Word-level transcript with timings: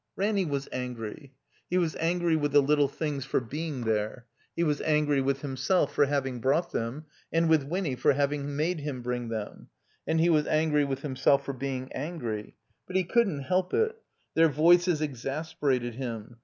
Ranny 0.15 0.45
was 0.45 0.67
angry. 0.71 1.35
He 1.69 1.77
was 1.77 1.95
angry 1.97 2.35
with 2.35 2.53
the 2.53 2.59
little 2.63 2.87
things 2.87 3.23
for 3.23 3.39
being 3.39 3.81
there. 3.81 4.25
He 4.55 4.63
was 4.63 4.81
angry 4.81 5.21
with 5.21 5.43
himself 5.43 5.93
for 5.93 6.07
having 6.07 6.39
brought 6.41 6.71
them, 6.71 7.05
and 7.31 7.47
with 7.47 7.61
Winny 7.65 7.95
for 7.95 8.13
having 8.13 8.55
made 8.55 8.79
him 8.79 9.03
bring 9.03 9.29
them; 9.29 9.67
and 10.07 10.19
he 10.19 10.31
was 10.31 10.47
angry 10.47 10.85
with 10.85 11.03
him 11.03 11.15
self 11.15 11.45
for 11.45 11.53
being 11.53 11.91
angry. 11.93 12.55
But 12.87 12.95
he 12.95 13.03
cotddn't 13.03 13.43
help 13.43 13.75
it. 13.75 13.95
Their 14.33 14.49
voices 14.49 15.03
exasperated 15.03 15.93
him. 15.93 16.37